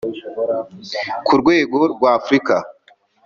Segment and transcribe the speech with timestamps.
[1.25, 2.55] Ku rwgo rw’Afurika